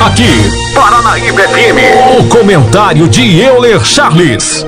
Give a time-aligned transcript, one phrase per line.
[0.00, 2.20] Aqui, Paranaíba FM.
[2.20, 4.64] O comentário de Euler Charles.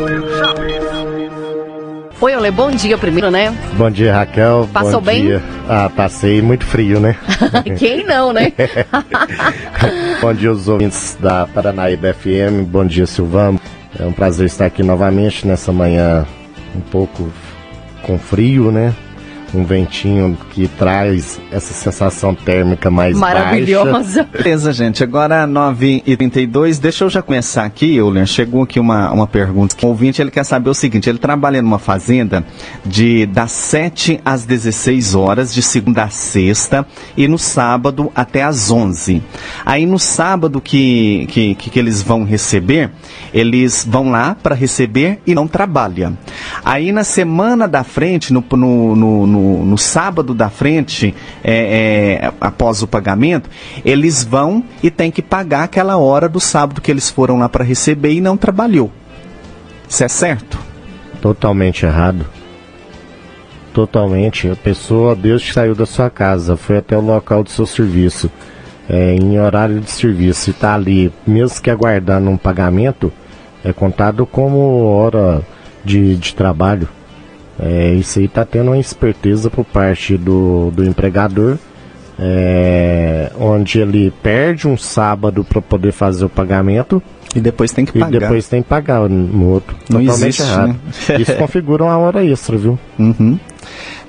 [2.21, 3.57] Oi, Euler, bom dia primeiro, né?
[3.75, 4.69] Bom dia, Raquel.
[4.73, 5.23] Passou bom bem?
[5.23, 5.43] Dia.
[5.69, 7.17] Ah, passei muito frio, né?
[7.79, 8.53] Quem não, né?
[10.21, 12.67] bom dia aos ouvintes da Paranaíba FM.
[12.67, 13.61] Bom dia, Silvano.
[13.99, 16.27] É um prazer estar aqui novamente nessa manhã
[16.75, 17.33] um pouco
[18.03, 18.93] com frio, né?
[19.55, 24.25] Um ventinho que traz essa sensação térmica mais Maravilhosa.
[24.25, 24.29] baixa.
[24.33, 25.03] Beleza, gente.
[25.03, 26.79] Agora 9h32.
[26.79, 28.27] Deixa eu já começar aqui, Euler.
[28.27, 29.75] Chegou aqui uma, uma pergunta.
[29.83, 32.45] O ouvinte ele quer saber o seguinte: ele trabalha numa fazenda
[32.85, 38.71] de das 7 às 16 horas, de segunda a sexta, e no sábado até às
[38.71, 39.23] 11.
[39.65, 42.91] Aí no sábado que, que, que eles vão receber,
[43.33, 46.17] eles vão lá para receber e não trabalham.
[46.71, 51.13] Aí na semana da frente, no, no, no, no sábado da frente,
[51.43, 53.51] é, é, após o pagamento,
[53.85, 57.65] eles vão e tem que pagar aquela hora do sábado que eles foram lá para
[57.65, 58.89] receber e não trabalhou.
[59.89, 60.61] Isso é certo?
[61.21, 62.25] Totalmente errado.
[63.75, 64.49] Totalmente.
[64.49, 68.31] A pessoa, Deus que saiu da sua casa, foi até o local do seu serviço,
[68.89, 73.13] é, em horário de serviço, e está ali, mesmo que aguardando um pagamento,
[73.65, 75.43] é contado como hora
[75.85, 76.89] de, de trabalho.
[77.59, 81.59] É, isso aí está tendo uma esperteza por parte do, do empregador,
[82.19, 87.03] é, onde ele perde um sábado para poder fazer o pagamento.
[87.35, 88.17] E depois tem que pagar.
[88.17, 89.77] E depois tem que pagar no outro.
[89.89, 90.69] Não Totalmente existe, errado.
[90.69, 90.77] Né?
[91.21, 92.79] Isso configura uma hora extra, viu?
[92.99, 93.39] Uhum.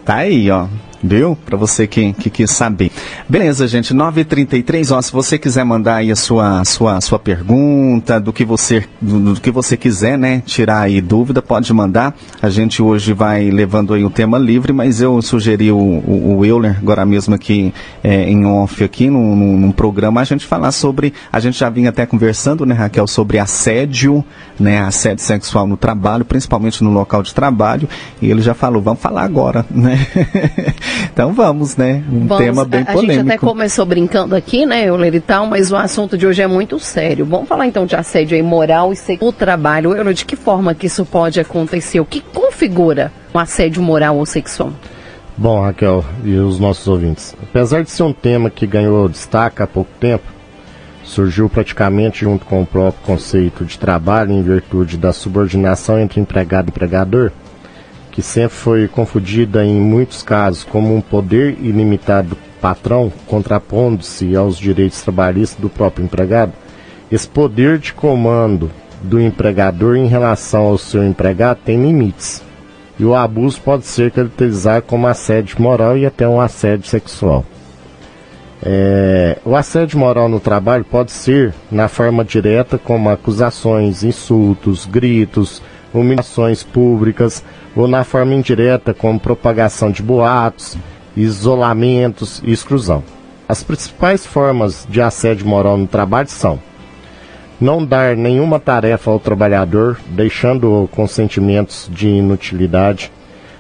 [0.06, 0.68] Tá aí, ó.
[1.04, 1.38] Viu?
[1.46, 2.92] Para você que, que quis saber.
[3.28, 3.94] Beleza, gente.
[3.94, 8.86] 9h33, ó, se você quiser mandar aí a sua, sua, sua pergunta, do que você
[9.00, 10.42] do, do, que você quiser, né?
[10.46, 12.16] Tirar aí dúvida, pode mandar.
[12.42, 16.46] A gente hoje vai levando aí o tema livre, mas eu sugeri o, o, o
[16.46, 21.14] Euler, agora mesmo aqui é, em off aqui, num, num, programa, a gente falar sobre.
[21.32, 24.24] A gente já vinha até conversando, né, Raquel, sobre assédio,
[24.60, 24.82] né?
[24.82, 27.88] Assédio sexual no trabalho, principalmente no local de trabalho.
[28.22, 30.06] E ele já falou, vamos falar agora, né?
[31.14, 32.04] Então vamos, né?
[32.12, 33.21] Um vamos, tema bem polêmico.
[33.22, 36.80] Até começou brincando aqui, né, Euler e tal, mas o assunto de hoje é muito
[36.80, 37.26] sério.
[37.26, 39.96] Vamos falar então de assédio moral e sexual trabalho.
[39.96, 42.00] Euler, de que forma que isso pode acontecer?
[42.00, 44.72] O que configura um assédio moral ou sexual?
[45.38, 49.68] Bom, Raquel e os nossos ouvintes, apesar de ser um tema que ganhou destaque há
[49.68, 50.26] pouco tempo,
[51.04, 56.68] surgiu praticamente junto com o próprio conceito de trabalho em virtude da subordinação entre empregado
[56.68, 57.32] e empregador,
[58.12, 64.58] que sempre foi confundida em muitos casos como um poder ilimitado do patrão, contrapondo-se aos
[64.58, 66.54] direitos trabalhistas do próprio empregado,
[67.12, 68.70] esse poder de comando
[69.02, 72.44] do empregador em relação ao seu empregado tem limites.
[73.00, 77.44] E o abuso pode ser caracterizado como assédio moral e até um assédio sexual.
[78.64, 85.64] É, o assédio moral no trabalho pode ser na forma direta, como acusações, insultos, gritos,
[85.92, 87.44] humilhações públicas,
[87.76, 90.78] ou na forma indireta, como propagação de boatos,
[91.16, 93.04] isolamentos e exclusão.
[93.48, 96.60] As principais formas de assédio moral no trabalho são
[97.60, 103.12] não dar nenhuma tarefa ao trabalhador, deixando-o com sentimentos de inutilidade,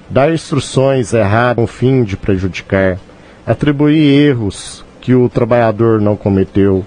[0.09, 2.97] dar instruções erradas com o fim de prejudicar,
[3.45, 6.83] atribuir erros que o trabalhador não cometeu,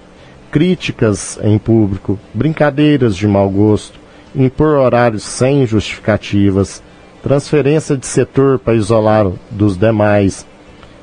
[0.50, 3.98] críticas em público, brincadeiras de mau gosto,
[4.34, 6.82] impor horários sem justificativas,
[7.24, 10.46] transferência de setor para isolar dos demais,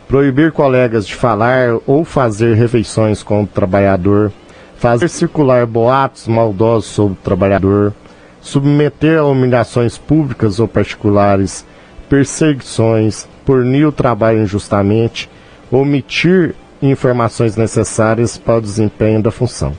[0.07, 4.31] proibir colegas de falar ou fazer refeições com o trabalhador,
[4.77, 7.91] fazer circular boatos maldosos sobre o trabalhador,
[8.39, 11.65] submeter a humilhações públicas ou particulares,
[12.07, 15.27] perseguições, punir o trabalho injustamente,
[15.71, 16.53] omitir
[16.83, 19.75] informações necessárias para o desempenho da função.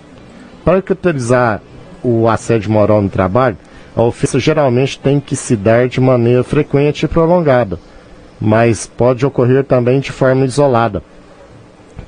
[0.64, 1.62] Para caracterizar
[2.02, 3.56] o assédio moral no trabalho,
[3.94, 7.78] a ofensa geralmente tem que se dar de maneira frequente e prolongada,
[8.40, 11.02] mas pode ocorrer também de forma isolada,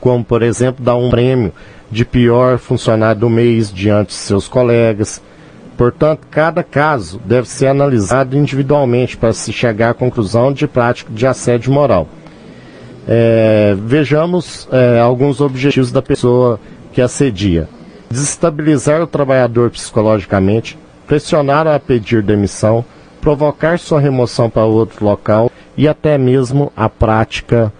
[0.01, 1.53] como, por exemplo, dar um prêmio
[1.91, 5.23] de pior funcionário do mês diante de seus colegas.
[5.77, 11.27] Portanto, cada caso deve ser analisado individualmente para se chegar à conclusão de prática de
[11.27, 12.09] assédio moral.
[13.07, 16.59] É, vejamos é, alguns objetivos da pessoa
[16.93, 17.69] que assedia:
[18.11, 22.85] desestabilizar o trabalhador psicologicamente, pressionar a pedir demissão,
[23.21, 27.73] provocar sua remoção para outro local e até mesmo a prática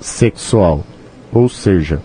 [0.00, 0.84] sexual.
[1.32, 2.00] Ou seja,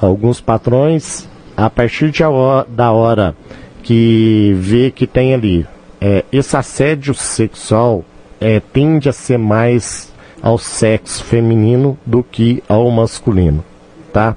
[0.00, 3.34] alguns patrões, a partir de hora, da hora
[3.82, 5.66] que vê que tem ali
[6.00, 8.04] é, esse assédio sexual,
[8.40, 10.12] é, tende a ser mais
[10.42, 13.64] ao sexo feminino do que ao masculino,
[14.12, 14.36] tá?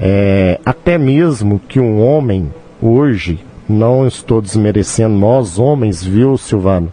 [0.00, 2.50] É, até mesmo que um homem,
[2.80, 3.38] hoje,
[3.70, 6.92] não estou desmerecendo nós homens, viu, Silvano?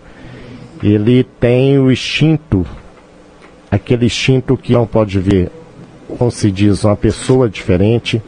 [0.82, 2.66] Ele tem o instinto,
[3.72, 5.52] aquele instinto que não pode ver,
[6.18, 8.22] como se diz, uma pessoa diferente,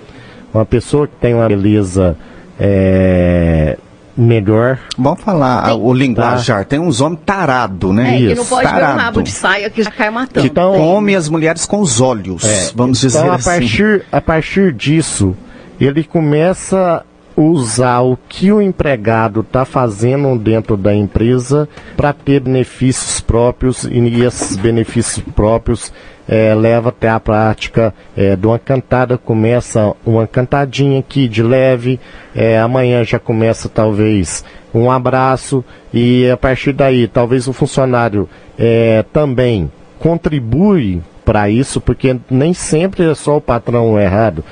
[0.53, 2.17] uma pessoa que tem uma beleza
[2.59, 3.77] é,
[4.17, 4.79] melhor.
[4.97, 6.59] Vamos falar tem, o linguajar.
[6.59, 6.65] Tá.
[6.65, 8.15] Tem uns homens tarado, né?
[8.15, 8.29] É, Isso.
[8.29, 8.85] que não pode tarado.
[8.85, 10.45] ver um rabo de saia que já cai matando.
[10.45, 13.49] Então, come as mulheres com os olhos, é, vamos então, dizer a assim.
[13.49, 15.35] Partir, a partir disso,
[15.79, 17.05] ele começa
[17.41, 24.23] usar o que o empregado está fazendo dentro da empresa para ter benefícios próprios e
[24.23, 25.93] esses benefícios próprios
[26.27, 31.99] é, leva até a prática é, de uma cantada, começa uma cantadinha aqui de leve,
[32.35, 34.43] é, amanhã já começa talvez
[34.73, 35.63] um abraço
[35.93, 43.09] e a partir daí talvez o funcionário é, também contribui para isso, porque nem sempre
[43.09, 44.43] é só o patrão errado.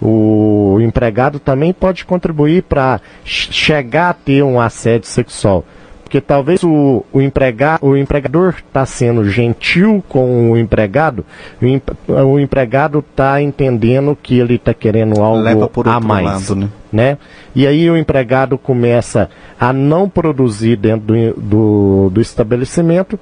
[0.00, 5.64] O empregado também pode contribuir para chegar a ter um assédio sexual.
[6.06, 11.26] Porque talvez o, o, emprega, o empregador está sendo gentil com o empregado,
[11.60, 16.48] o, o empregado está entendendo que ele está querendo algo a mais.
[16.48, 16.68] Lado, né?
[16.92, 17.18] né?
[17.56, 19.28] E aí o empregado começa
[19.58, 23.18] a não produzir dentro do, do, do estabelecimento,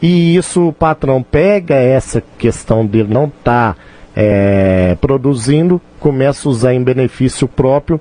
[0.00, 3.80] e isso o patrão pega essa questão dele não estar tá,
[4.20, 8.00] é, produzindo, começa a usar em benefício próprio,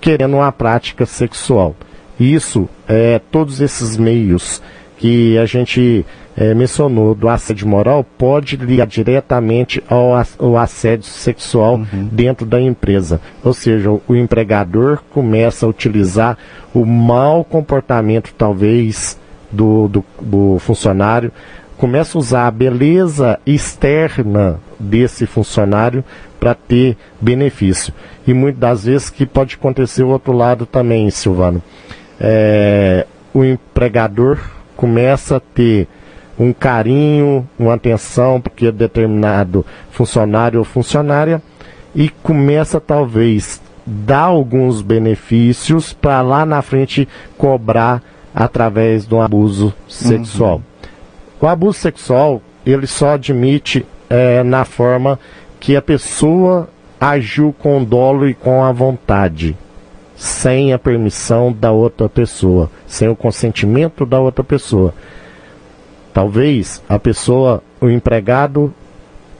[0.00, 1.74] querendo uma prática sexual.
[2.20, 4.62] Isso, é, todos esses meios
[4.96, 11.74] que a gente é, mencionou do assédio moral pode ligar diretamente ao, ao assédio sexual
[11.74, 12.08] uhum.
[12.12, 13.20] dentro da empresa.
[13.42, 16.38] Ou seja, o, o, empregador começa a utilizar
[16.72, 19.18] o mau comportamento, talvez,
[19.50, 21.32] do, do, do funcionário,
[21.76, 26.04] começa a usar a beleza externa desse funcionário
[26.38, 27.92] para ter benefício.
[28.26, 31.62] E muitas das vezes que pode acontecer o outro lado também, Silvano
[32.20, 34.38] é, o empregador
[34.76, 35.86] começa a ter
[36.38, 41.42] um carinho, uma atenção porque é determinado funcionário ou funcionária
[41.94, 47.08] e começa talvez dar alguns benefícios para lá na frente
[47.38, 48.02] cobrar
[48.34, 50.56] através do abuso sexual.
[50.56, 50.75] Uhum.
[51.40, 55.18] O abuso sexual ele só admite é, na forma
[55.60, 56.68] que a pessoa
[57.00, 59.56] agiu com dolo e com a vontade
[60.16, 64.94] sem a permissão da outra pessoa, sem o consentimento da outra pessoa.
[66.12, 68.72] Talvez a pessoa, o empregado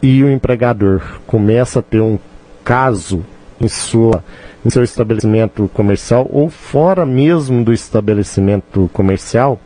[0.03, 2.19] e o empregador começa a ter um
[2.63, 3.25] caso
[3.59, 4.23] em sua
[4.65, 9.59] em seu estabelecimento comercial ou fora mesmo do estabelecimento comercial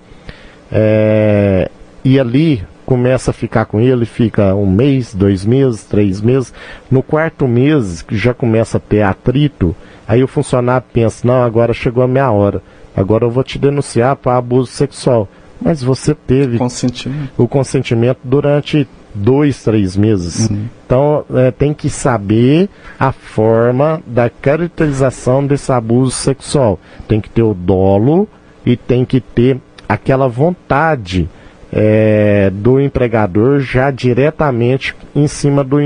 [0.71, 1.71] é,
[2.05, 6.53] e ali começa a ficar com ele, fica um mês, dois meses, três meses.
[6.91, 9.75] No quarto mês já começa a ter atrito
[10.11, 12.61] Aí o funcionário pensa: não, agora chegou a minha hora,
[12.97, 15.29] agora eu vou te denunciar para abuso sexual.
[15.63, 17.31] Mas você teve consentimento.
[17.39, 20.51] o consentimento durante dois, três meses.
[20.51, 20.65] Uhum.
[20.85, 22.69] Então é, tem que saber
[22.99, 26.81] a forma da caracterização desse abuso sexual.
[27.07, 28.27] Tem que ter o dolo
[28.67, 29.59] e tem que ter
[29.89, 31.29] aquela vontade
[31.73, 35.79] é, do empregador já diretamente em cima do,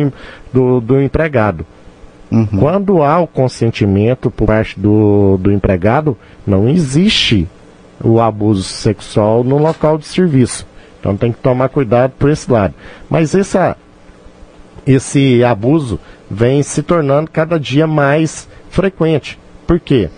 [0.53, 1.67] do, do empregado.
[2.31, 2.47] Uhum.
[2.47, 7.47] Quando há o consentimento por parte do, do empregado, não existe
[8.03, 10.67] o abuso sexual no local de serviço.
[10.99, 12.75] Então tem que tomar cuidado por esse lado.
[13.09, 13.77] Mas essa,
[14.87, 16.01] esse abuso
[16.31, 19.39] vem se tornando cada dia mais frequente.
[19.67, 20.09] Por quê?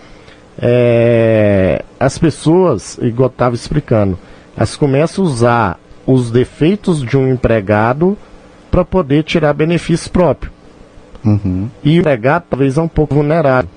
[0.59, 4.17] É, as pessoas, igual eu estava explicando,
[4.57, 8.17] elas começam a usar os defeitos de um empregado
[8.71, 10.51] para poder tirar benefício próprio.
[11.23, 11.69] Uhum.
[11.83, 13.69] E o empregado talvez é um pouco vulnerável.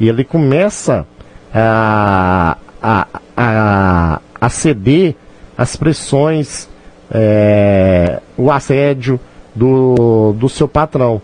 [0.00, 1.06] E ele começa
[1.54, 5.14] a, a, a, a ceder
[5.56, 6.68] às pressões,
[7.10, 9.20] é, o assédio
[9.54, 11.22] do, do seu patrão.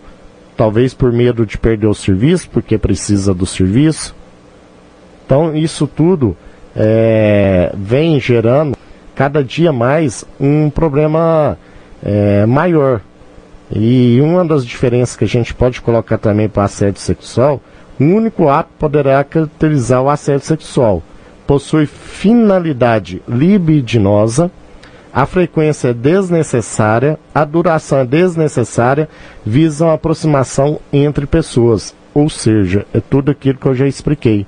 [0.55, 4.15] Talvez por medo de perder o serviço, porque precisa do serviço.
[5.25, 6.37] Então, isso tudo
[6.77, 8.77] é, vem gerando
[9.15, 11.57] cada dia mais um problema
[12.03, 13.01] é, maior
[13.71, 17.59] e uma das diferenças que a gente pode colocar também para assédio sexual,
[17.99, 21.03] o único ato poderá caracterizar o assédio sexual.
[21.45, 24.51] Possui finalidade libidinosa,
[25.13, 29.09] a frequência é desnecessária, a duração é desnecessária,
[29.45, 31.95] visam aproximação entre pessoas.
[32.13, 34.45] Ou seja, é tudo aquilo que eu já expliquei.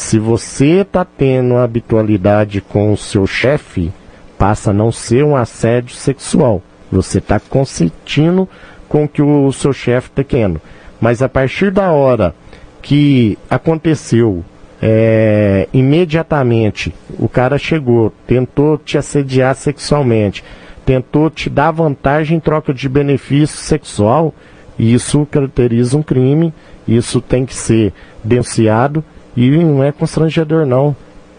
[0.00, 3.92] Se você está tendo habitualidade com o seu chefe,
[4.38, 8.48] passa a não ser um assédio sexual você está consentindo
[8.88, 10.58] com que o seu chefe está querendo.
[10.98, 12.34] Mas a partir da hora
[12.80, 14.42] que aconteceu,
[14.80, 20.42] é, imediatamente o cara chegou, tentou te assediar sexualmente,
[20.84, 24.34] tentou te dar vantagem em troca de benefício sexual,
[24.78, 26.54] isso caracteriza um crime,
[26.88, 27.92] isso tem que ser
[28.24, 29.04] denunciado
[29.36, 30.94] e não é constrangedor não.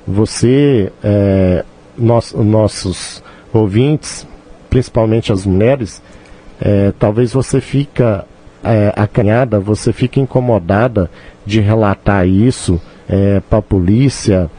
[0.07, 1.63] Você, é,
[1.97, 4.27] nós, nossos ouvintes,
[4.69, 6.01] principalmente as mulheres,
[6.59, 8.25] é, talvez você fica
[8.63, 11.09] é, acanhada, você fica incomodada
[11.45, 14.49] de relatar isso é, para a polícia,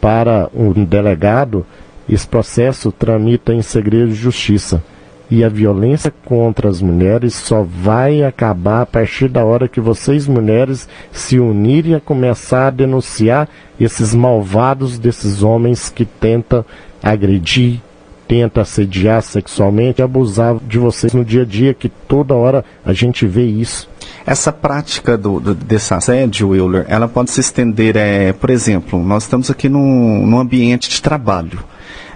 [0.00, 1.66] para um delegado,
[2.08, 4.82] esse processo tramita em segredo de justiça.
[5.30, 10.26] E a violência contra as mulheres só vai acabar a partir da hora que vocês,
[10.26, 13.46] mulheres, se unirem a começar a denunciar
[13.78, 16.64] esses malvados desses homens que tentam
[17.02, 17.80] agredir,
[18.26, 23.26] tenta assediar sexualmente, abusar de vocês no dia a dia, que toda hora a gente
[23.26, 23.88] vê isso.
[24.24, 29.24] Essa prática do, do, desse assédio, Euler, ela pode se estender, é, por exemplo, nós
[29.24, 31.58] estamos aqui num, num ambiente de trabalho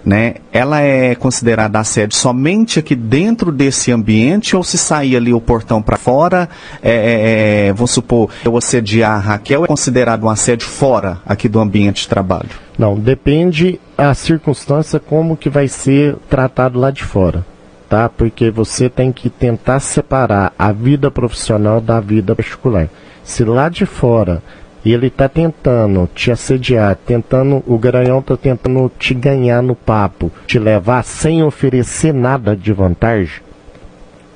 [0.04, 5.40] né, ela é considerada assédio somente aqui dentro desse ambiente ou se sair ali o
[5.40, 6.48] portão para fora,
[6.82, 11.48] é, é, é, vamos supor, eu assediar a Raquel, é considerado um assédio fora aqui
[11.48, 12.50] do ambiente de trabalho?
[12.78, 17.44] Não, depende a circunstância como que vai ser tratado lá de fora,
[17.88, 18.08] tá?
[18.08, 22.88] Porque você tem que tentar separar a vida profissional da vida particular.
[23.22, 24.42] Se lá de fora
[24.84, 30.30] e ele está tentando te assediar, tentando, o garanhão está tentando te ganhar no papo,
[30.46, 33.40] te levar sem oferecer nada de vantagem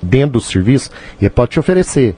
[0.00, 2.14] dentro do serviço, ele pode te oferecer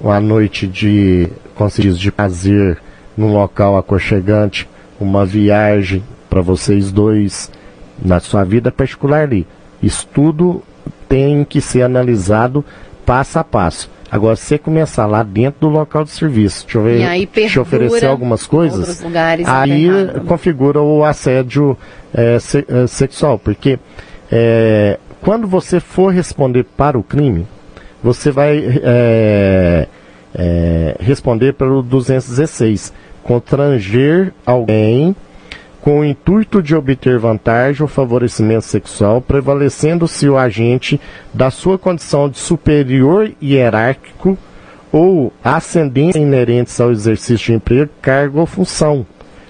[0.00, 2.78] uma noite de, como de prazer
[3.16, 4.68] num local aconchegante,
[5.00, 7.50] uma viagem para vocês dois
[8.00, 9.46] na sua vida particular ali.
[9.82, 10.62] Isso tudo
[11.08, 12.64] tem que ser analisado
[13.08, 13.90] passo a passo.
[14.10, 18.06] Agora, se você começar lá dentro do local de serviço, te, e aí te oferecer
[18.06, 19.02] algumas coisas,
[19.46, 19.88] aí
[20.26, 21.76] configura o assédio
[22.12, 23.38] é, se, é, sexual.
[23.38, 23.78] Porque
[24.30, 27.46] é, quando você for responder para o crime,
[28.02, 29.88] você vai é,
[30.34, 32.92] é, responder pelo 216.
[33.22, 35.16] Constranger alguém
[35.80, 41.00] com o intuito de obter vantagem ou favorecimento sexual, prevalecendo-se o agente
[41.32, 44.36] da sua condição de superior hierárquico
[44.90, 49.06] ou ascendência inerentes ao exercício de emprego, cargo ou função.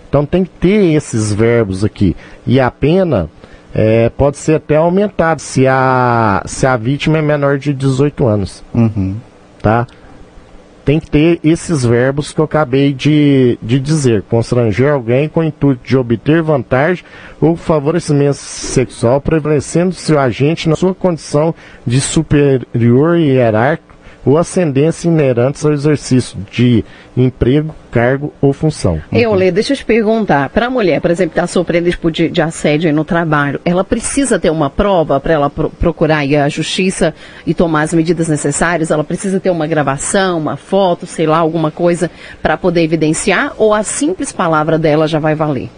[0.09, 2.17] Então tem que ter esses verbos aqui.
[2.47, 3.29] E a pena
[3.75, 8.65] é, pode ser até aumentada se a, se a vítima é menor de 18 anos.
[8.75, 9.17] Uhum.
[9.63, 9.87] Tá?
[10.89, 14.23] Tem que ter esses verbos que eu acabei de, de dizer.
[14.23, 17.05] Constranger alguém com o intuito de obter vantagem
[17.39, 21.55] ou favorecimento sexual, prevalecendo-se o agente na sua condição
[21.87, 23.88] de superior hierárquico
[24.29, 26.85] ou ascendência inerentes ao exercício de
[27.17, 29.01] emprego, cargo ou função.
[29.11, 30.51] Eu, Lê, deixa eu te perguntar.
[30.51, 33.83] Para a mulher, por exemplo, que está sofrendo tipo de, de assédio no trabalho, ela
[33.83, 37.15] precisa ter uma prova para ela pro, procurar a justiça
[37.47, 38.91] e tomar as medidas necessárias?
[38.91, 42.11] Ela precisa ter uma gravação, uma foto, sei lá, alguma coisa
[42.43, 43.55] para poder evidenciar?
[43.57, 45.71] Ou a simples palavra dela já vai valer?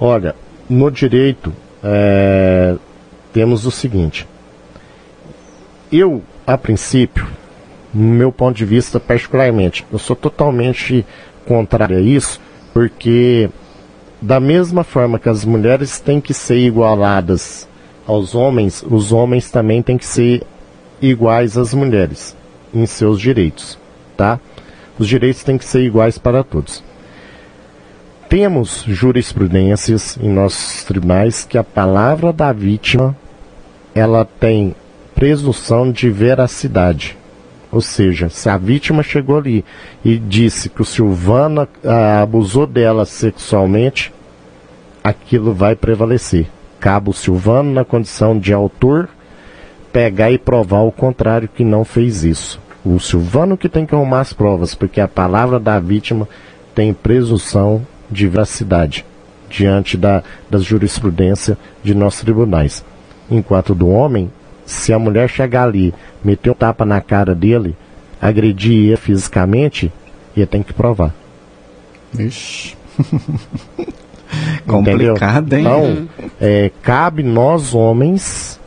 [0.00, 0.34] Olha,
[0.68, 1.54] no direito,
[1.84, 2.74] é,
[3.32, 4.26] temos o seguinte.
[5.92, 7.41] Eu, a princípio,
[7.92, 9.84] no meu ponto de vista particularmente.
[9.92, 11.04] Eu sou totalmente
[11.46, 12.40] contrário a isso,
[12.72, 13.50] porque
[14.20, 17.68] da mesma forma que as mulheres têm que ser igualadas
[18.06, 20.42] aos homens, os homens também têm que ser
[21.00, 22.36] iguais às mulheres
[22.72, 23.78] em seus direitos,
[24.16, 24.40] tá?
[24.98, 26.82] Os direitos têm que ser iguais para todos.
[28.28, 33.16] Temos jurisprudências em nossos tribunais que a palavra da vítima
[33.94, 34.74] ela tem
[35.14, 37.18] presunção de veracidade.
[37.72, 39.64] Ou seja, se a vítima chegou ali
[40.04, 44.12] e disse que o Silvana ah, abusou dela sexualmente,
[45.02, 46.46] aquilo vai prevalecer.
[46.78, 49.08] Cabe o Silvano, na condição de autor,
[49.90, 52.60] pegar e provar o contrário, que não fez isso.
[52.84, 56.28] O Silvano que tem que arrumar as provas, porque a palavra da vítima
[56.74, 59.06] tem presunção de veracidade
[59.48, 62.84] diante da, da jurisprudência de nossos tribunais.
[63.30, 64.30] Enquanto do homem,
[64.64, 67.76] se a mulher chegar ali, meter um tapa na cara dele,
[68.20, 69.92] agredir ele fisicamente,
[70.36, 71.14] ele tem que provar.
[72.18, 72.76] Ixi.
[74.66, 75.60] Complicado, hein?
[75.60, 76.08] Então,
[76.40, 78.58] é, cabe nós homens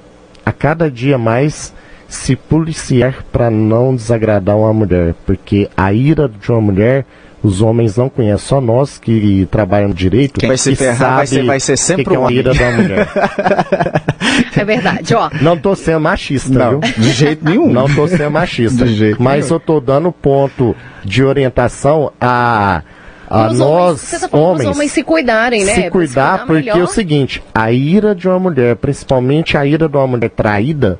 [0.46, 1.74] a cada dia mais
[2.08, 7.06] se policiar para não desagradar uma mulher, porque a ira de uma mulher
[7.46, 10.40] os homens não conhecem, só nós que trabalham direito.
[10.40, 13.08] Quem vai se ferrar vai ser, vai ser sempre que o é ira da mulher.
[14.56, 15.30] É verdade, ó.
[15.42, 16.80] Não tô sendo machista, Não, viu?
[16.80, 17.72] de jeito nenhum.
[17.72, 18.86] Não tô sendo machista.
[18.86, 19.56] De jeito mas nenhum.
[19.56, 22.82] eu tô dando ponto de orientação a,
[23.30, 25.74] a os nós, você tá homens, homens se cuidarem, né?
[25.74, 26.80] se Pra cuidar, porque melhor.
[26.80, 31.00] é o seguinte, a ira de uma mulher, principalmente a ira de uma mulher traída,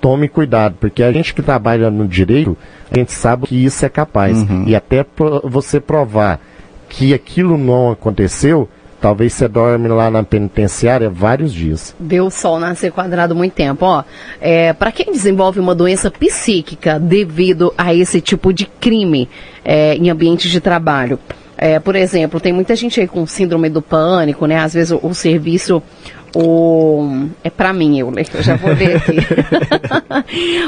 [0.00, 2.56] tome cuidado, porque a gente que trabalha no direito,
[2.90, 4.38] a gente sabe que isso é capaz.
[4.38, 4.64] Uhum.
[4.66, 6.40] E até pro- você provar
[6.88, 8.68] que aquilo não aconteceu,
[9.00, 11.94] talvez você dorme lá na penitenciária vários dias.
[11.98, 14.04] Deu o sol nascer quadrado muito tempo, ó.
[14.40, 19.28] É, para quem desenvolve uma doença psíquica devido a esse tipo de crime
[19.64, 21.18] é, em ambientes de trabalho,
[21.60, 24.58] é, por exemplo, tem muita gente aí com síndrome do pânico, né?
[24.58, 25.82] Às vezes o, o serviço
[26.34, 29.16] o é para mim, eu, eu já vou ler aqui.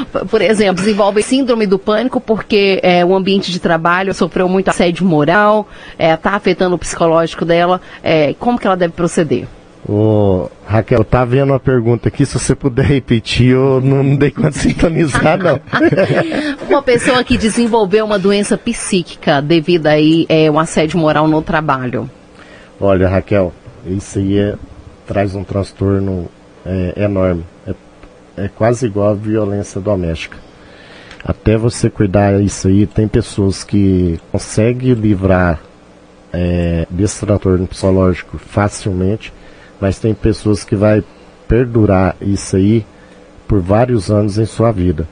[0.29, 5.05] Por exemplo, desenvolve síndrome do pânico porque é, o ambiente de trabalho sofreu muito assédio
[5.05, 7.81] moral, está afetando o psicológico dela.
[8.03, 9.47] É, como que ela deve proceder?
[9.87, 14.29] Ô, Raquel, tá vendo uma pergunta aqui, se você puder repetir, eu não, não dei
[14.29, 15.59] conta de sintonizar, não.
[16.69, 22.09] Uma pessoa que desenvolveu uma doença psíquica devido aí é, um assédio moral no trabalho.
[22.79, 23.51] Olha, Raquel,
[23.85, 24.55] isso aí é-
[25.05, 26.29] traz um transtorno
[26.65, 27.43] é, enorme.
[27.67, 27.73] É,
[28.37, 30.37] é quase igual a violência doméstica.
[31.23, 35.59] Até você cuidar isso aí, tem pessoas que conseguem livrar
[36.33, 39.31] é, desse transtorno psicológico facilmente,
[39.79, 41.03] mas tem pessoas que vai
[41.47, 42.85] perdurar isso aí
[43.47, 45.07] por vários anos em sua vida.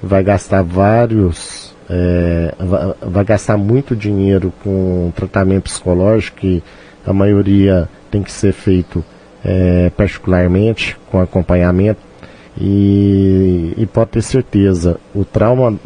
[0.00, 6.62] Vai gastar vários, é, vai, vai gastar muito dinheiro com tratamento psicológico que
[7.04, 9.04] a maioria tem que ser feito
[9.44, 12.00] é, particularmente com acompanhamento
[12.60, 15.76] e, e pode ter certeza o trauma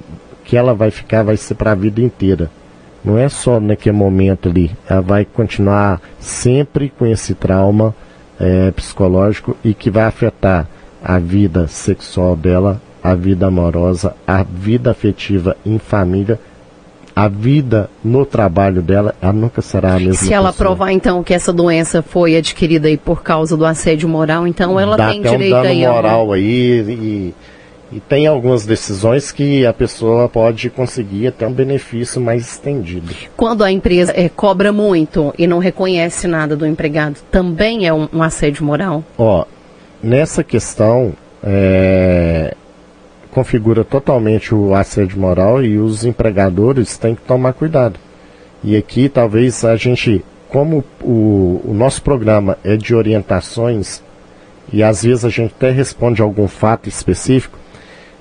[0.44, 2.50] que ela vai ficar vai ser para a vida inteira.
[3.04, 4.70] Não é só naquele momento ali.
[4.88, 7.94] Ela vai continuar sempre com esse trauma
[8.38, 10.66] é, psicológico e que vai afetar
[11.02, 16.38] a vida sexual dela, a vida amorosa, a vida afetiva em família,
[17.14, 20.66] a vida no trabalho dela, ela nunca será a mesma Se ela pessoa.
[20.66, 24.96] provar então que essa doença foi adquirida aí por causa do assédio moral, então ela
[24.96, 27.34] Dá tem até um direito dano aí moral aí e,
[27.92, 33.14] e tem algumas decisões que a pessoa pode conseguir até um benefício mais estendido.
[33.36, 38.08] Quando a empresa é, cobra muito e não reconhece nada do empregado, também é um,
[38.12, 39.04] um assédio moral?
[39.18, 39.44] Ó,
[40.02, 41.12] nessa questão,
[41.44, 42.54] é,
[43.32, 47.98] configura totalmente o assédio moral e os empregadores têm que tomar cuidado.
[48.62, 54.02] E aqui talvez a gente, como o, o nosso programa é de orientações
[54.72, 57.58] e às vezes a gente até responde algum fato específico,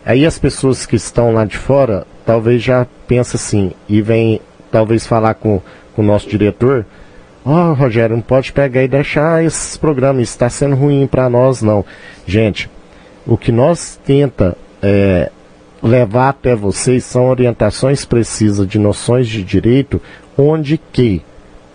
[0.06, 4.39] aí as pessoas que estão lá de fora talvez já pensam assim e vem
[4.71, 5.62] talvez falar com,
[5.93, 6.86] com o nosso diretor,
[7.43, 11.84] Ó, Rogério, não pode pegar e deixar esses programas, está sendo ruim para nós, não.
[12.28, 12.69] Gente,
[13.26, 15.32] o que nós tenta é,
[15.82, 20.02] levar até vocês são orientações precisas de noções de direito,
[20.38, 21.22] onde que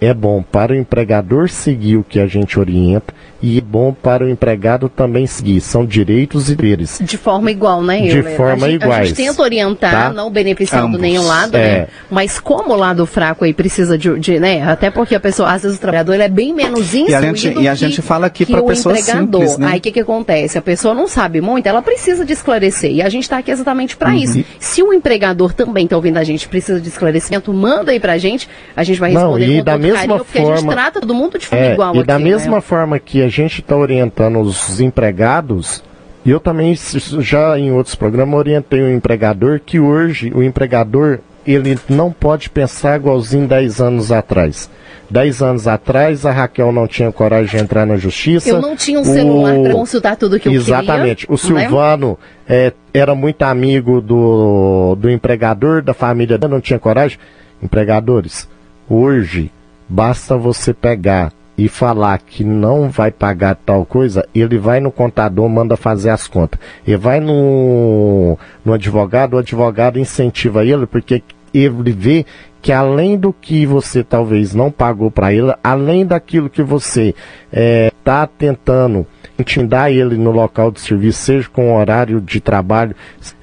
[0.00, 4.24] é bom para o empregador seguir o que a gente orienta e é bom para
[4.24, 5.60] o empregado também seguir.
[5.60, 6.98] São direitos e deveres.
[7.02, 8.36] De forma igual, né, De Euler?
[8.36, 10.12] forma a gente, A iguais, gente tenta orientar, tá?
[10.12, 11.00] não beneficiando Ambos.
[11.00, 11.78] nenhum lado, É.
[11.80, 11.86] né?
[12.10, 14.62] Mas como o lado fraco aí precisa de, de, né?
[14.62, 17.20] Até porque a pessoa, às vezes o trabalhador ele é bem menos instruído E a
[17.20, 19.40] gente- e a que- gente fala aqui o pessoa empregador.
[19.42, 19.66] simples, né?
[19.72, 20.58] Aí o que que acontece?
[20.58, 22.90] A pessoa não sabe muito, ela precisa de esclarecer.
[22.90, 23.98] E a gente está aqui exatamente Uhum.
[23.98, 24.42] para isso.
[24.58, 28.48] Se o empregador também está ouvindo a gente, precisa de esclarecimento, manda aí pra gente,
[28.74, 31.14] a gente vai Não, responder e com da mesma carinho, porque a gente trata todo
[31.14, 32.24] mundo de forma É, igual e aqui, da né?
[32.24, 35.82] mesma forma que a gente está orientando os empregados,
[36.24, 36.74] eu também
[37.20, 42.96] já em outros programas orientei o empregador que hoje o empregador ele não pode pensar
[42.98, 44.68] igualzinho 10 anos atrás.
[45.08, 48.48] 10 anos atrás a Raquel não tinha coragem de entrar na justiça.
[48.48, 51.26] Eu não tinha um celular O- para consultar tudo que eu Exatamente.
[51.28, 51.32] queria.
[51.34, 52.18] O Silvano
[52.48, 57.16] é, era muito amigo do, do empregador, da família dele, não tinha coragem.
[57.62, 58.48] Empregadores,
[58.90, 59.52] hoje
[59.88, 65.48] basta você pegar e falar que não vai pagar tal coisa, ele vai no contador,
[65.48, 66.60] manda fazer as contas.
[66.86, 71.22] Ele vai no, no advogado, o advogado incentiva ele, porque
[71.54, 72.26] ele vê
[72.60, 77.14] que além do que você talvez não pagou para ele, além daquilo que você
[77.50, 79.06] está tentando
[79.38, 82.94] intimidar ele no local de serviço, seja com horário de trabalho,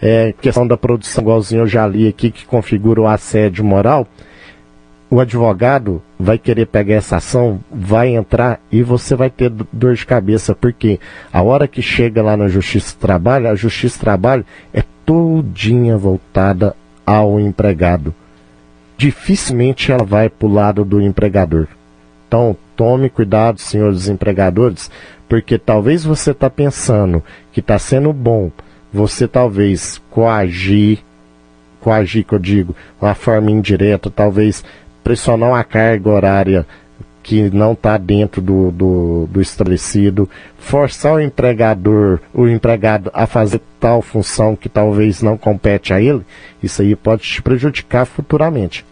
[0.02, 4.08] é, questão da produção, igualzinho eu já li aqui, que configura o assédio moral,
[5.10, 9.94] o advogado vai querer pegar essa ação, vai entrar e você vai ter do- dor
[9.96, 11.00] de cabeça, porque
[11.32, 15.98] a hora que chega lá na Justiça do Trabalho, a Justiça do Trabalho é todinha
[15.98, 18.14] voltada ao empregado.
[18.98, 21.68] Dificilmente ela vai para o lado do empregador.
[22.28, 24.90] Então, tome cuidado, senhores empregadores,
[25.28, 28.52] porque talvez você está pensando que está sendo bom,
[28.92, 31.00] você talvez coagir,
[31.82, 34.64] coagir que eu digo, uma forma indireta, talvez
[35.04, 36.66] pressionar uma carga horária
[37.24, 43.62] que não está dentro do, do, do, estabelecido, forçar o empregador, o empregado a fazer
[43.80, 46.22] tal função que talvez não compete a ele,
[46.62, 48.86] isso aí pode te prejudicar futuramente.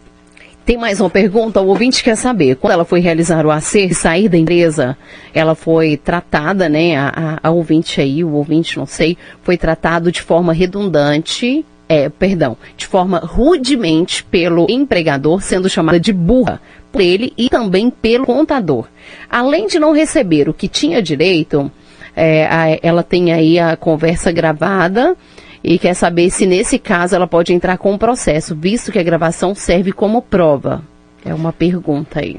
[0.63, 4.29] Tem mais uma pergunta, o ouvinte quer saber, quando ela foi realizar o acer, sair
[4.29, 4.95] da empresa,
[5.33, 10.11] ela foi tratada, né, a, a, a ouvinte aí, o ouvinte, não sei, foi tratado
[10.11, 17.01] de forma redundante, é, perdão, de forma rudemente pelo empregador, sendo chamada de burra por
[17.01, 18.87] ele e também pelo contador.
[19.29, 21.69] Além de não receber o que tinha direito,
[22.15, 25.17] é, a, ela tem aí a conversa gravada
[25.61, 29.03] e quer saber se nesse caso ela pode entrar com o processo, visto que a
[29.03, 30.81] gravação serve como prova.
[31.25, 32.37] É uma pergunta aí.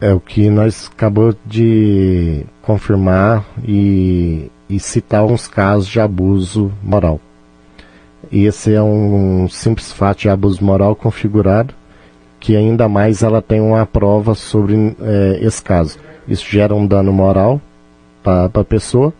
[0.00, 7.20] É o que nós acabamos de confirmar e, e citar alguns casos de abuso moral.
[8.32, 11.74] Esse é um simples fato de abuso moral configurado
[12.38, 15.98] que ainda mais ela tem uma prova sobre é, esse caso.
[16.28, 17.60] Isso gera um dano moral
[18.22, 19.12] para a pessoa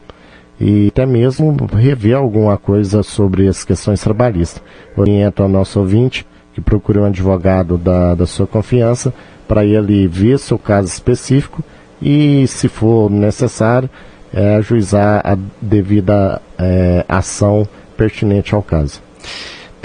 [0.60, 4.62] e até mesmo rever alguma coisa sobre as questões trabalhistas.
[4.96, 9.12] Oriento ao nosso ouvinte que procure um advogado da, da sua confiança
[9.46, 11.62] para ele ver seu caso específico
[12.00, 13.88] e, se for necessário,
[14.32, 19.00] é, ajuizar a devida é, ação pertinente ao caso.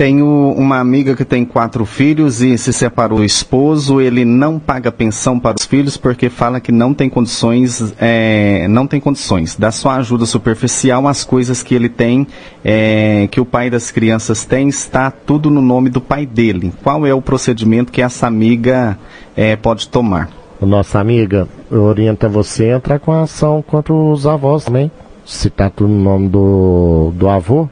[0.01, 0.25] Tenho
[0.57, 4.01] uma amiga que tem quatro filhos e se separou do esposo.
[4.01, 8.87] Ele não paga pensão para os filhos porque fala que não tem condições, é, não
[8.87, 9.55] tem condições.
[9.55, 11.07] Dá só ajuda superficial.
[11.07, 12.25] As coisas que ele tem,
[12.65, 16.73] é, que o pai das crianças tem, está tudo no nome do pai dele.
[16.81, 18.97] Qual é o procedimento que essa amiga
[19.35, 20.29] é, pode tomar?
[20.59, 24.89] Nossa amiga orienta você a entrar com a ação contra os avós também.
[25.25, 27.69] Se está tudo no nome do, do avô,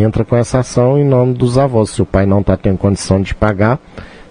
[0.00, 1.90] entra com essa ação em nome dos avós.
[1.90, 3.78] Se o pai não está tendo condição de pagar,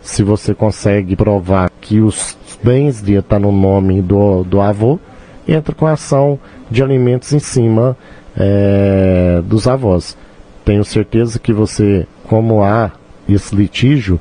[0.02, 5.00] se você consegue provar que os bens dele estão tá no nome do, do avô,
[5.48, 7.98] entra com a ação de alimentos em cima
[8.36, 10.18] é, dos avós.
[10.66, 12.92] Tenho certeza que você, como há
[13.28, 14.20] esse litígio,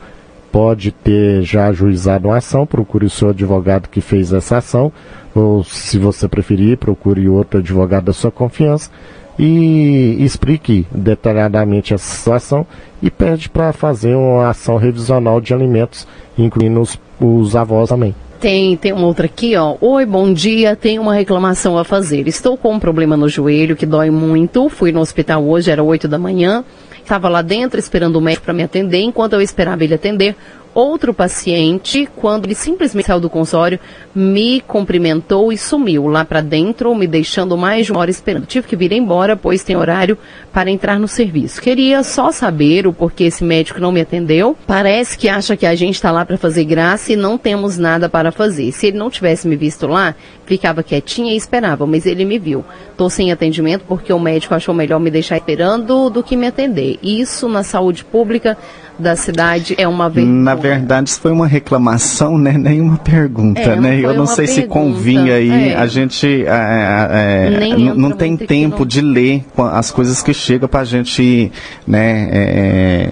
[0.50, 4.92] pode ter já ajuizado uma ação, procure o seu advogado que fez essa ação,
[5.34, 8.90] ou se você preferir, procure outro advogado da sua confiança
[9.38, 12.66] e explique detalhadamente essa situação
[13.02, 16.06] e pede para fazer uma ação revisional de alimentos,
[16.38, 18.14] incluindo os, os avós também.
[18.42, 19.76] Tem, tem uma outra aqui, ó.
[19.80, 20.74] Oi, bom dia.
[20.74, 22.26] Tenho uma reclamação a fazer.
[22.26, 24.68] Estou com um problema no joelho que dói muito.
[24.68, 26.64] Fui no hospital hoje, era 8 da manhã.
[27.00, 29.00] Estava lá dentro esperando o médico para me atender.
[29.00, 30.34] Enquanto eu esperava ele atender,
[30.74, 33.78] outro paciente, quando ele simplesmente saiu do consultório,
[34.14, 38.46] me cumprimentou e sumiu lá para dentro, me deixando mais de uma hora esperando.
[38.46, 40.16] Tive que vir embora, pois tem horário
[40.52, 41.60] para entrar no serviço.
[41.60, 44.56] Queria só saber o porquê esse médico não me atendeu.
[44.66, 48.08] Parece que acha que a gente está lá para fazer graça e não temos nada
[48.08, 48.72] para fazer.
[48.72, 50.14] Se ele não tivesse me visto lá,
[50.46, 52.64] ficava quietinha e esperava, mas ele me viu.
[52.90, 56.98] Estou sem atendimento porque o médico achou melhor me deixar esperando do que me atender.
[57.02, 58.56] Isso na saúde pública
[59.02, 60.42] da cidade é uma vergonha.
[60.42, 62.52] Na verdade, isso foi uma reclamação, né?
[62.52, 64.00] Nem uma pergunta, é, né?
[64.00, 64.62] Eu não sei pergunta.
[64.62, 65.76] se convinha aí, é.
[65.76, 70.84] a gente é, é não tem tempo de ler as coisas que chegam para a
[70.84, 71.52] gente,
[71.86, 72.28] né?
[72.32, 73.08] É,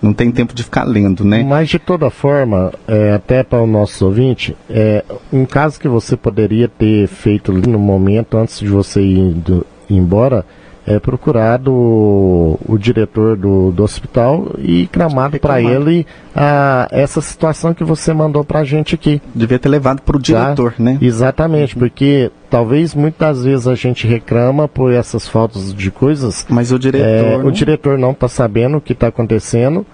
[0.00, 1.42] não tem tempo de ficar lendo, né?
[1.42, 6.16] Mas de toda forma, é, até para o nosso ouvinte, é, um caso que você
[6.16, 10.44] poderia ter feito no momento antes de você ir, do, ir embora,
[10.88, 17.74] é, procurado o, o diretor do, do hospital e clamado para ele a, essa situação
[17.74, 19.20] que você mandou para a gente aqui.
[19.34, 20.82] Devia ter levado para o diretor, tá?
[20.82, 20.96] né?
[21.02, 21.80] Exatamente, uhum.
[21.80, 26.46] porque talvez muitas vezes a gente reclama por essas faltas de coisas.
[26.48, 27.06] Mas o diretor.
[27.06, 27.46] É, não...
[27.46, 29.84] O diretor não está sabendo o que está acontecendo,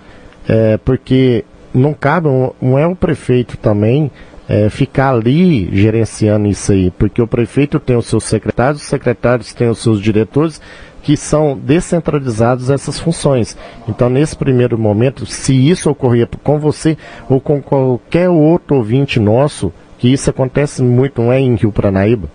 [0.48, 2.28] é, porque não cabe,
[2.62, 4.12] não é o prefeito também
[4.48, 9.52] é, ficar ali gerenciando isso aí, porque o prefeito tem os seus secretários, os secretários
[9.52, 10.60] têm os seus diretores,
[11.02, 13.56] que são descentralizados essas funções.
[13.86, 16.96] Então, nesse primeiro momento, se isso ocorrer com você
[17.28, 22.28] ou com qualquer outro ouvinte nosso, que isso acontece muito, não é em Rio Pranaíba.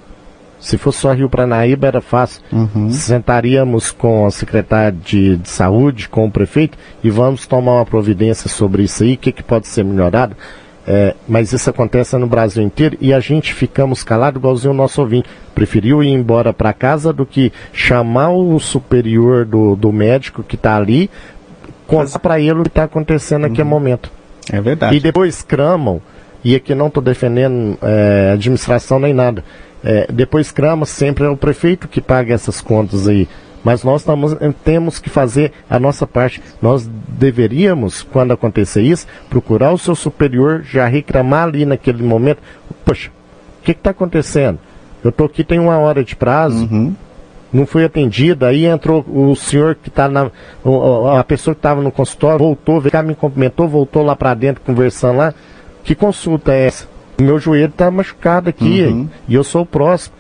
[0.60, 2.43] Se fosse só Rio Pranaíba era fácil.
[2.52, 2.89] Uhum.
[2.91, 8.50] Sentaríamos com a secretária de, de, saúde, com o prefeito, e vamos tomar uma providência
[8.50, 10.36] sobre isso aí, o que, que pode ser melhorado.
[10.87, 15.01] É, mas isso acontece no Brasil inteiro e a gente ficamos calados igualzinho o nosso
[15.01, 15.29] ouvinte.
[15.53, 20.75] Preferiu ir embora para casa do que chamar o superior do, do médico que está
[20.75, 21.09] ali,
[21.85, 23.69] contar para ele o que está acontecendo naquele uhum.
[23.69, 24.11] momento.
[24.51, 24.95] É verdade.
[24.95, 26.01] E depois cramam
[26.43, 29.43] E aqui não estou defendendo é, administração nem nada.
[29.83, 33.27] É, depois crama, sempre é o prefeito que paga essas contas aí.
[33.63, 36.41] Mas nós tamo, temos que fazer a nossa parte.
[36.62, 42.39] Nós deveríamos, quando acontecer isso, procurar o seu superior, já reclamar ali naquele momento.
[42.86, 43.10] Poxa,
[43.60, 44.60] o que está acontecendo?
[45.04, 46.93] Eu estou aqui tem uma hora de prazo, Uhum.
[47.52, 50.30] não fui atendida, aí entrou o senhor que está na.
[51.17, 54.62] A pessoa que estava no consultório, voltou, veio cá, me cumprimentou, voltou lá para dentro
[54.65, 55.34] conversando lá.
[55.84, 56.88] Que consulta é essa?
[57.19, 59.10] O meu joelho está machucado aqui Uhum.
[59.28, 60.15] e eu sou o próximo.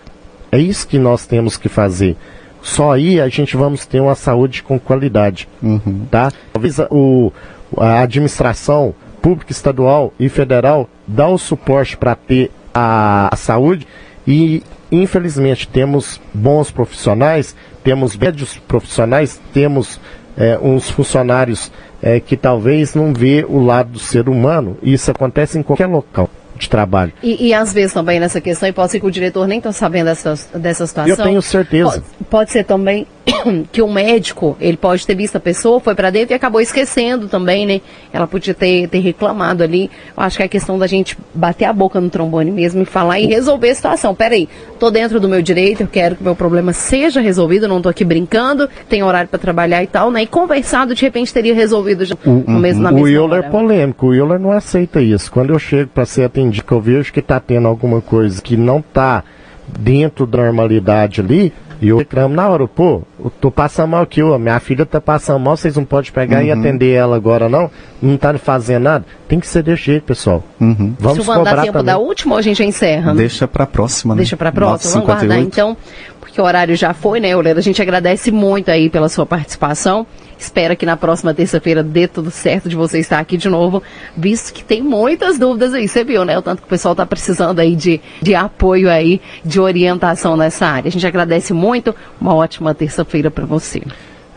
[0.51, 2.17] É isso que nós temos que fazer.
[2.61, 6.05] Só aí a gente vamos ter uma saúde com qualidade, Uhum.
[6.11, 6.31] tá?
[6.53, 7.31] Talvez a- o,
[7.77, 13.87] a administração pública estadual e federal dá o suporte para ter a, a saúde
[14.27, 19.99] e infelizmente temos bons profissionais, temos médios profissionais, temos
[20.37, 24.77] é, uns funcionários é, que talvez não vê o lado do ser humano.
[24.81, 27.11] Isso acontece em qualquer local de trabalho.
[27.23, 29.71] E, e às vezes também nessa questão, e pode ser que o diretor nem está
[29.71, 31.15] sabendo dessa, dessa situação.
[31.15, 31.91] Eu tenho certeza.
[31.91, 33.07] Pode, pode ser também
[33.71, 37.27] que o médico, ele pode ter visto a pessoa, foi para dentro e acabou esquecendo
[37.27, 37.81] também, né?
[38.11, 39.89] Ela podia ter, ter reclamado ali.
[40.15, 42.85] Eu acho que é a questão da gente bater a boca no trombone mesmo e
[42.85, 44.15] falar e resolver a situação.
[44.15, 44.47] Peraí,
[44.79, 47.89] tô dentro do meu direito, eu quero que o meu problema seja resolvido, não tô
[47.89, 50.23] aqui brincando, tem horário para trabalhar e tal, né?
[50.23, 54.13] E conversado, de repente teria resolvido já no mesmo, na o Euler é polêmico, o
[54.13, 55.31] Euler não aceita isso.
[55.31, 58.57] Quando eu chego para ser atendido, que eu vejo que está tendo alguma coisa que
[58.57, 59.23] não está
[59.67, 64.21] dentro da normalidade ali, e eu reclamo na hora, pô, eu tô passando mal aqui,
[64.21, 67.71] ó, minha filha tá passando mal, vocês não podem pegar e atender ela agora não?
[68.01, 69.05] Não tá fazendo nada?
[69.27, 70.43] Tem que ser desse jeito, pessoal.
[70.59, 70.93] Uhum.
[70.99, 71.85] Vamos dá cobrar tempo também.
[71.85, 73.13] da última ou a gente já encerra?
[73.13, 74.19] Deixa pra próxima, né?
[74.19, 74.91] Deixa pra próxima.
[74.91, 75.17] Vamos 9h58.
[75.17, 75.77] guardar então,
[76.19, 77.57] porque o horário já foi, né, Euler?
[77.57, 80.05] A gente agradece muito aí pela sua participação.
[80.39, 83.83] Espera que na próxima terça-feira dê tudo certo de você estar aqui de novo,
[84.15, 85.85] visto que tem muitas dúvidas aí.
[85.85, 86.37] Você viu, né?
[86.37, 90.65] O tanto que o pessoal está precisando aí de, de apoio aí, de orientação nessa
[90.65, 90.87] área.
[90.87, 91.93] A gente agradece muito.
[92.21, 93.81] Uma ótima terça-feira para você.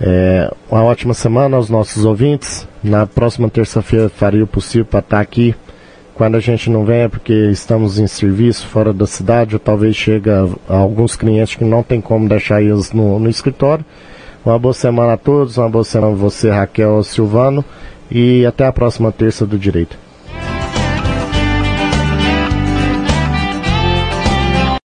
[0.01, 2.67] É, uma ótima semana aos nossos ouvintes.
[2.83, 5.55] Na próxima terça-feira farei o possível para estar aqui.
[6.17, 9.95] Quando a gente não vem é porque estamos em serviço fora da cidade, ou talvez
[9.95, 13.85] chega alguns clientes que não tem como deixar eles no, no escritório.
[14.45, 17.65] Uma boa semana a todos, uma boa semana a você, Raquel Silvano,
[18.11, 19.97] e até a próxima terça do Direito.